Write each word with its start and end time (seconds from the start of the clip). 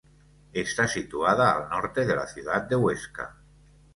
Está 0.61 0.85
situada 0.87 1.51
al 1.51 1.69
norte 1.69 2.07
de 2.07 2.15
la 2.15 2.25
ciudad 2.25 2.63
de 2.63 2.75
Huesca. 2.75 3.37